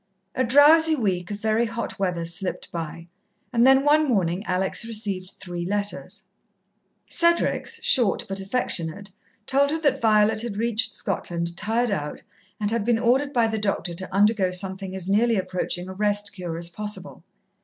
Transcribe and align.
A 0.33 0.43
drowsy 0.43 0.95
week 0.95 1.29
of 1.29 1.37
very 1.41 1.65
hot 1.65 1.99
weather 1.99 2.25
slipped 2.25 2.71
by, 2.71 3.05
and 3.53 3.67
then 3.67 3.83
one 3.85 4.07
morning 4.09 4.43
Alex 4.47 4.83
received 4.83 5.33
three 5.39 5.63
letters. 5.63 6.23
Cedric's, 7.07 7.79
short 7.83 8.25
but 8.27 8.39
affectionate, 8.39 9.11
told 9.45 9.69
her 9.69 9.77
that 9.81 10.01
Violet 10.01 10.41
had 10.41 10.57
reached 10.57 10.95
Scotland 10.95 11.55
tired 11.55 11.91
out, 11.91 12.23
and 12.59 12.71
had 12.71 12.83
been 12.83 12.97
ordered 12.97 13.31
by 13.31 13.45
the 13.45 13.59
doctor 13.59 13.93
to 13.93 14.11
undergo 14.11 14.49
something 14.49 14.95
as 14.95 15.07
nearly 15.07 15.35
approaching 15.35 15.87
a 15.87 15.93
rest 15.93 16.33
cure 16.33 16.57
as 16.57 16.67
possible. 16.69 17.23